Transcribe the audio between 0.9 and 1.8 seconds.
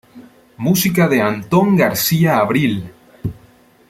de Antón